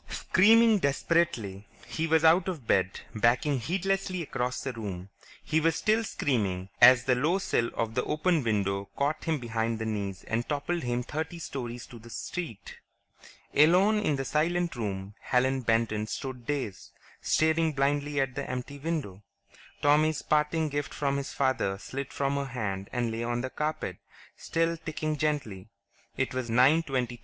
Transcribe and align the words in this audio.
Screaming 0.09 0.79
desperately, 0.79 1.67
he 1.85 2.07
was 2.07 2.23
out 2.25 2.47
of 2.47 2.65
bed, 2.65 3.01
backing 3.13 3.59
heedlessly 3.59 4.23
across 4.23 4.59
the 4.61 4.73
room. 4.73 5.09
He 5.43 5.59
was 5.59 5.75
still 5.75 6.03
screaming 6.03 6.69
as 6.81 7.03
the 7.03 7.13
low 7.13 7.37
sill 7.37 7.69
of 7.75 7.93
the 7.93 8.03
open 8.05 8.43
window 8.43 8.89
caught 8.97 9.25
him 9.25 9.37
behind 9.37 9.77
the 9.77 9.85
knees 9.85 10.23
and 10.23 10.49
toppled 10.49 10.81
him 10.81 11.03
thirty 11.03 11.37
stories 11.37 11.85
to 11.85 11.99
the 11.99 12.09
street. 12.09 12.79
Alone 13.53 13.99
in 13.99 14.15
the 14.15 14.25
silent 14.25 14.75
room, 14.75 15.13
Helen 15.19 15.61
Benton 15.61 16.07
stood 16.07 16.47
dazed, 16.47 16.89
staring 17.21 17.71
blindly 17.73 18.19
at 18.19 18.33
the 18.33 18.49
empty 18.49 18.79
window. 18.79 19.21
Tommy's 19.83 20.23
parting 20.23 20.69
gift 20.69 20.95
from 20.95 21.17
his 21.17 21.31
father 21.31 21.77
slid 21.77 22.11
from 22.11 22.37
her 22.37 22.45
hand 22.45 22.89
and 22.91 23.11
lay 23.11 23.23
on 23.23 23.41
the 23.41 23.51
carpet, 23.51 23.97
still 24.35 24.77
ticking 24.77 25.15
gently. 25.15 25.69
It 26.17 26.33
was 26.33 26.49
9:23 26.49 26.97
on 26.97 27.07
Mars. 27.11 27.19